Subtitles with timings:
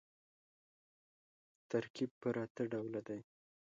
[1.69, 3.21] ترکیب پر اته ډوله دئ.